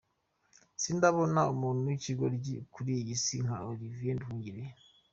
[0.81, 4.73] Sindabona umuntu w’ikigoryi kuri iyi si nka Olivier Nduhungirehe.